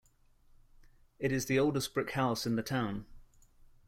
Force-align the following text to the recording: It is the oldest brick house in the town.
It 1.19 1.31
is 1.31 1.45
the 1.45 1.59
oldest 1.59 1.93
brick 1.93 2.09
house 2.13 2.47
in 2.47 2.55
the 2.55 2.63
town. 2.63 3.05